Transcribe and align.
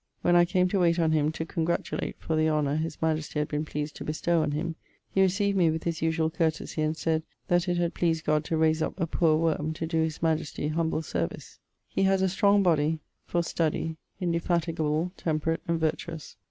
When 0.23 0.35
I 0.35 0.45
came 0.45 0.67
to 0.69 0.79
wayte 0.79 0.97
on 0.97 1.11
him 1.11 1.31
to 1.33 1.45
congratulate 1.45 2.15
for 2.17 2.35
the 2.35 2.49
honour 2.49 2.75
his 2.75 2.99
majestie 3.03 3.37
had 3.37 3.47
been 3.49 3.65
pleased 3.65 3.95
to 3.97 4.03
bestowe 4.03 4.41
on 4.41 4.49
him, 4.49 4.75
he 5.11 5.21
recieved 5.21 5.53
me 5.55 5.69
with 5.69 5.83
his 5.83 5.99
usuall 5.99 6.33
courtesie, 6.33 6.81
and 6.83 6.97
sayd 6.97 7.21
that 7.49 7.69
'it 7.69 7.77
had 7.77 7.93
pleased 7.93 8.25
God 8.25 8.43
to 8.45 8.57
rayse 8.57 8.81
up 8.81 8.99
a 8.99 9.05
poore 9.05 9.37
worme 9.37 9.73
to 9.75 9.85
doe 9.85 10.01
his 10.03 10.23
majestie 10.23 10.69
humble 10.69 11.03
service.' 11.03 11.59
He 11.87 12.01
haz 12.01 12.23
a 12.23 12.29
strong 12.29 12.63
body 12.63 12.97
for 13.27 13.43
study, 13.43 13.95
indefatigable, 14.19 15.11
temperate 15.17 15.61
and 15.67 15.79
vertuous. 15.79 16.35